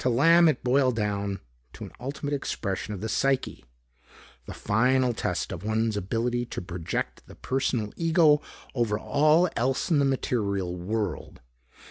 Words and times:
To 0.00 0.10
Lamb, 0.10 0.46
it 0.46 0.62
boiled 0.62 0.94
down 0.94 1.40
to 1.72 1.84
an 1.84 1.92
ultimate 1.98 2.34
expression 2.34 2.92
of 2.92 3.00
the 3.00 3.08
psyche. 3.08 3.64
The 4.44 4.52
final 4.52 5.14
test 5.14 5.52
of 5.52 5.64
one's 5.64 5.96
ability 5.96 6.44
to 6.44 6.60
project 6.60 7.22
the 7.26 7.34
personal 7.34 7.90
ego 7.96 8.42
over 8.74 8.98
all 8.98 9.48
else 9.56 9.90
in 9.90 10.00
the 10.00 10.04
material 10.04 10.76
world. 10.76 11.40